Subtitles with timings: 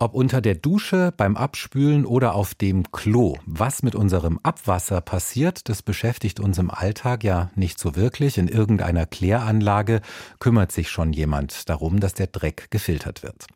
[0.00, 3.36] ob unter der Dusche, beim Abspülen oder auf dem Klo.
[3.46, 8.38] Was mit unserem Abwasser passiert, das beschäftigt uns im Alltag ja nicht so wirklich.
[8.38, 10.00] In irgendeiner Kläranlage
[10.38, 13.46] kümmert sich schon jemand darum, dass der Dreck gefiltert wird.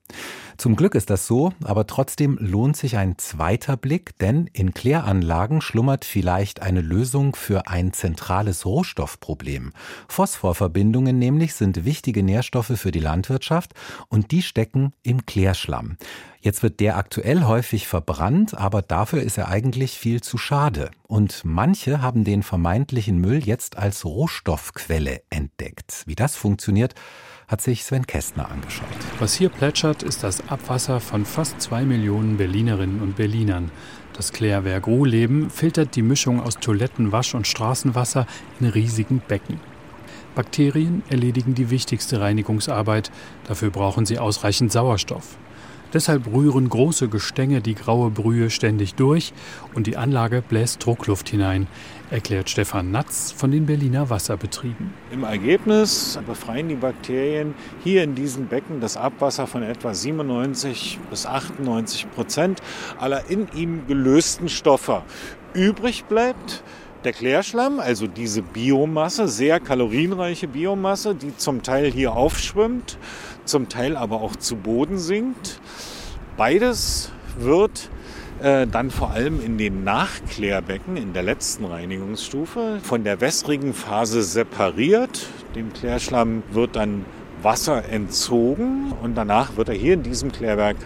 [0.56, 5.60] Zum Glück ist das so, aber trotzdem lohnt sich ein zweiter Blick, denn in Kläranlagen
[5.60, 9.72] schlummert vielleicht eine Lösung für ein zentrales Rohstoffproblem.
[10.08, 13.74] Phosphorverbindungen nämlich sind wichtige Nährstoffe für die Landwirtschaft
[14.08, 15.96] und die stecken im Klärschlamm.
[16.44, 20.90] Jetzt wird der aktuell häufig verbrannt, aber dafür ist er eigentlich viel zu schade.
[21.06, 26.02] Und manche haben den vermeintlichen Müll jetzt als Rohstoffquelle entdeckt.
[26.06, 26.96] Wie das funktioniert,
[27.46, 28.88] hat sich Sven Kästner angeschaut.
[29.20, 33.70] Was hier plätschert, ist das Abwasser von fast zwei Millionen Berlinerinnen und Berlinern.
[34.12, 38.26] Das Klärwerk Ruhleben filtert die Mischung aus Toiletten, Wasch- und Straßenwasser
[38.58, 39.60] in riesigen Becken.
[40.34, 43.12] Bakterien erledigen die wichtigste Reinigungsarbeit.
[43.46, 45.36] Dafür brauchen sie ausreichend Sauerstoff.
[45.92, 49.34] Deshalb rühren große Gestänge die graue Brühe ständig durch
[49.74, 51.66] und die Anlage bläst Druckluft hinein,
[52.10, 54.94] erklärt Stefan Natz von den Berliner Wasserbetrieben.
[55.10, 61.26] Im Ergebnis befreien die Bakterien hier in diesem Becken das Abwasser von etwa 97 bis
[61.26, 62.60] 98 Prozent
[62.98, 65.02] aller in ihm gelösten Stoffe.
[65.52, 66.62] Übrig bleibt
[67.04, 72.98] der Klärschlamm, also diese Biomasse, sehr kalorienreiche Biomasse, die zum Teil hier aufschwimmt
[73.44, 75.60] zum Teil aber auch zu Boden sinkt.
[76.36, 77.90] Beides wird
[78.42, 84.22] äh, dann vor allem in den Nachklärbecken in der letzten Reinigungsstufe von der wässrigen Phase
[84.22, 85.26] separiert.
[85.54, 87.04] Dem Klärschlamm wird dann
[87.42, 90.76] Wasser entzogen und danach wird er hier in diesem Klärwerk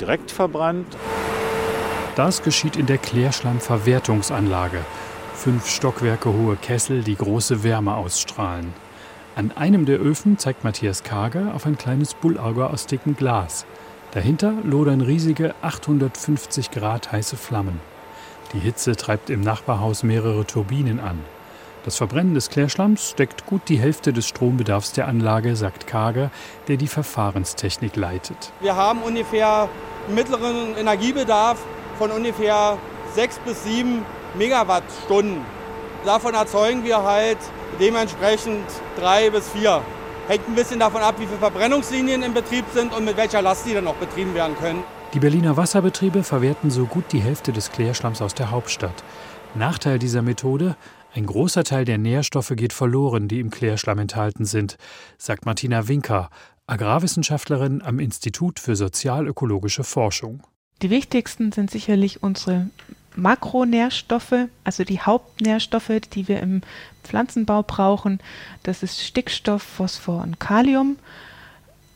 [0.00, 0.96] direkt verbrannt.
[2.14, 4.78] Das geschieht in der Klärschlammverwertungsanlage.
[5.36, 8.72] Fünf Stockwerke hohe Kessel, die große Wärme ausstrahlen.
[9.36, 13.66] An einem der Öfen zeigt Matthias Kager auf ein kleines Bullauge aus dickem Glas.
[14.12, 17.80] Dahinter lodern riesige 850 Grad heiße Flammen.
[18.54, 21.20] Die Hitze treibt im Nachbarhaus mehrere Turbinen an.
[21.84, 26.30] Das Verbrennen des Klärschlamms deckt gut die Hälfte des Strombedarfs der Anlage, sagt Kager,
[26.66, 28.52] der die Verfahrenstechnik leitet.
[28.60, 29.68] Wir haben ungefähr
[30.12, 31.62] mittleren Energiebedarf
[31.98, 32.78] von ungefähr
[33.14, 34.02] 6 bis 7
[34.38, 35.40] Megawattstunden.
[36.04, 37.38] Davon erzeugen wir halt
[37.80, 38.64] dementsprechend
[38.98, 39.82] drei bis vier.
[40.28, 43.66] Hängt ein bisschen davon ab, wie viele Verbrennungslinien im Betrieb sind und mit welcher Last
[43.66, 44.82] die dann auch betrieben werden können.
[45.14, 49.04] Die Berliner Wasserbetriebe verwerten so gut die Hälfte des Klärschlamms aus der Hauptstadt.
[49.54, 50.76] Nachteil dieser Methode,
[51.14, 54.76] ein großer Teil der Nährstoffe geht verloren, die im Klärschlamm enthalten sind,
[55.16, 56.28] sagt Martina Winker,
[56.66, 60.42] Agrarwissenschaftlerin am Institut für sozialökologische Forschung.
[60.82, 62.68] Die wichtigsten sind sicherlich unsere
[63.16, 66.62] Makronährstoffe, also die Hauptnährstoffe, die wir im
[67.02, 68.20] Pflanzenbau brauchen.
[68.62, 70.96] Das ist Stickstoff, Phosphor und Kalium.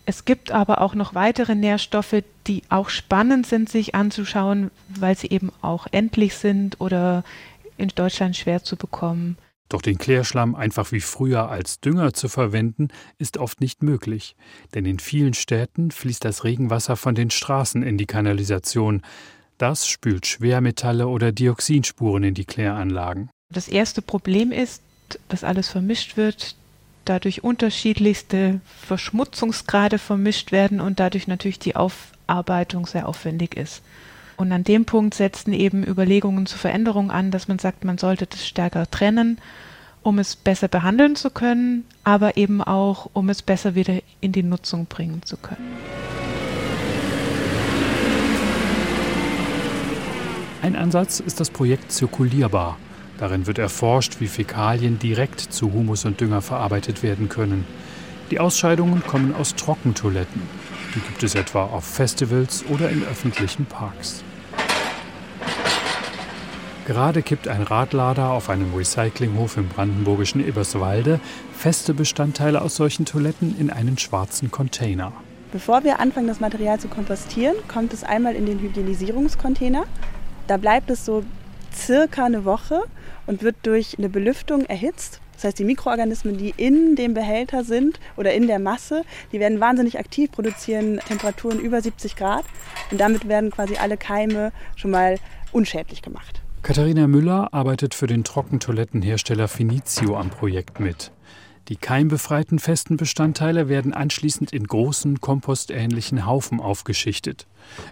[0.06, 5.28] Es gibt aber auch noch weitere Nährstoffe, die auch spannend sind, sich anzuschauen, weil sie
[5.28, 7.22] eben auch endlich sind oder
[7.76, 9.37] in Deutschland schwer zu bekommen.
[9.70, 12.88] Doch den Klärschlamm einfach wie früher als Dünger zu verwenden,
[13.19, 14.34] ist oft nicht möglich.
[14.75, 19.02] Denn in vielen Städten fließt das Regenwasser von den Straßen in die Kanalisation.
[19.60, 23.28] Das spült Schwermetalle oder Dioxinspuren in die Kläranlagen.
[23.53, 24.82] Das erste Problem ist,
[25.28, 26.56] dass alles vermischt wird,
[27.04, 33.82] dadurch unterschiedlichste Verschmutzungsgrade vermischt werden und dadurch natürlich die Aufarbeitung sehr aufwendig ist.
[34.38, 38.26] Und an dem Punkt setzen eben Überlegungen zur Veränderung an, dass man sagt, man sollte
[38.26, 39.37] das stärker trennen,
[40.03, 44.43] um es besser behandeln zu können, aber eben auch, um es besser wieder in die
[44.43, 45.76] Nutzung bringen zu können.
[50.62, 52.76] Ein Ansatz ist das Projekt Zirkulierbar.
[53.16, 57.65] Darin wird erforscht, wie Fäkalien direkt zu Humus und Dünger verarbeitet werden können.
[58.31, 60.43] Die Ausscheidungen kommen aus Trockentoiletten.
[60.94, 64.22] Die gibt es etwa auf Festivals oder in öffentlichen Parks.
[66.87, 71.20] Gerade kippt ein Radlader auf einem Recyclinghof im brandenburgischen Eberswalde
[71.56, 75.12] feste Bestandteile aus solchen Toiletten in einen schwarzen Container.
[75.52, 79.85] Bevor wir anfangen, das Material zu kompostieren, kommt es einmal in den Hygienisierungscontainer.
[80.50, 81.23] Da bleibt es so
[81.73, 82.82] circa eine Woche
[83.29, 85.20] und wird durch eine Belüftung erhitzt.
[85.35, 89.61] Das heißt, die Mikroorganismen, die in dem Behälter sind oder in der Masse, die werden
[89.61, 92.44] wahnsinnig aktiv, produzieren Temperaturen über 70 Grad
[92.91, 95.19] und damit werden quasi alle Keime schon mal
[95.52, 96.43] unschädlich gemacht.
[96.62, 101.12] Katharina Müller arbeitet für den Trockentoilettenhersteller Finizio am Projekt mit.
[101.70, 107.46] Die keimbefreiten festen Bestandteile werden anschließend in großen, kompostähnlichen Haufen aufgeschichtet.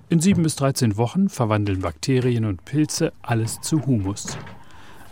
[0.08, 4.36] In sieben bis 13 Wochen verwandeln Bakterien und Pilze alles zu Humus.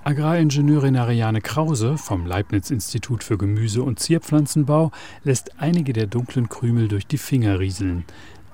[0.03, 4.91] Agraringenieurin Ariane Krause vom Leibniz-Institut für Gemüse- und Zierpflanzenbau
[5.23, 8.05] lässt einige der dunklen Krümel durch die Finger rieseln.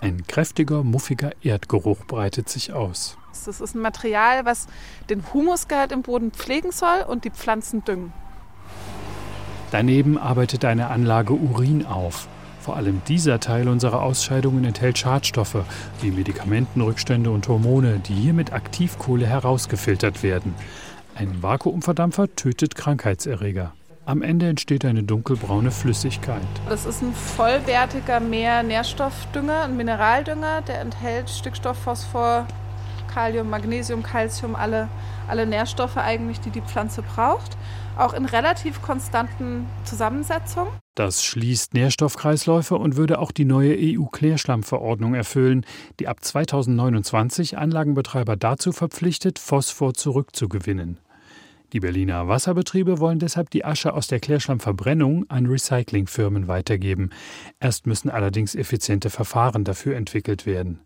[0.03, 3.17] Ein kräftiger, muffiger Erdgeruch breitet sich aus.
[3.47, 4.67] Das ist ein Material, was
[5.09, 8.13] den Humusgehalt im Boden pflegen soll und die Pflanzen düngen.
[9.73, 12.29] Daneben arbeitet eine Anlage Urin auf.
[12.61, 15.65] Vor allem dieser Teil unserer Ausscheidungen enthält Schadstoffe
[16.03, 20.55] wie Medikamentenrückstände und Hormone, die hier mit Aktivkohle herausgefiltert werden.
[21.15, 23.73] Ein Vakuumverdampfer tötet Krankheitserreger.
[24.05, 26.43] Am Ende entsteht eine dunkelbraune Flüssigkeit.
[26.69, 32.47] Das ist ein vollwertiger Mehr-Nährstoffdünger, ein Mineraldünger, der enthält Stickstoff, Phosphor,
[33.13, 34.89] Kalium, Magnesium, Calcium, alle,
[35.29, 37.57] alle Nährstoffe eigentlich, die die Pflanze braucht.
[37.99, 40.73] Auch in relativ konstanten Zusammensetzungen.
[40.95, 45.67] Das schließt Nährstoffkreisläufe und würde auch die neue EU-Klärschlammverordnung erfüllen,
[46.01, 50.99] die ab 2029 Anlagenbetreiber dazu verpflichtet, Phosphor zurückzugewinnen.
[51.73, 57.11] Die Berliner Wasserbetriebe wollen deshalb die Asche aus der Klärschlammverbrennung an Recyclingfirmen weitergeben.
[57.61, 60.81] Erst müssen allerdings effiziente Verfahren dafür entwickelt werden.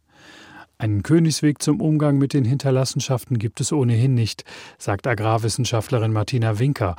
[0.79, 4.45] Einen Königsweg zum Umgang mit den Hinterlassenschaften gibt es ohnehin nicht,
[4.77, 6.97] sagt Agrarwissenschaftlerin Martina Winker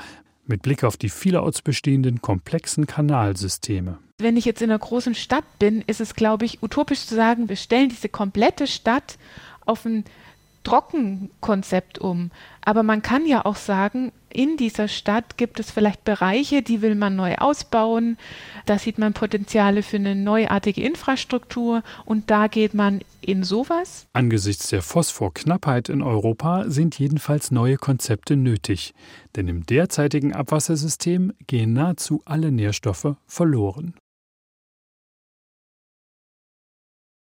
[0.48, 4.00] mit Blick auf die vielerorts bestehenden komplexen Kanalsysteme.
[4.18, 7.50] Wenn ich jetzt in einer großen Stadt bin, ist es, glaube ich, utopisch zu sagen,
[7.50, 9.20] wir stellen diese komplette Stadt
[9.66, 10.06] auf ein
[10.68, 12.30] Trockenkonzept um.
[12.60, 16.96] Aber man kann ja auch sagen, in dieser Stadt gibt es vielleicht Bereiche, die will
[16.96, 18.18] man neu ausbauen.
[18.66, 24.08] Da sieht man Potenziale für eine neuartige Infrastruktur und da geht man in sowas.
[24.12, 28.94] Angesichts der Phosphorknappheit in Europa sind jedenfalls neue Konzepte nötig.
[29.38, 33.94] Denn im derzeitigen Abwassersystem gehen nahezu alle Nährstoffe verloren.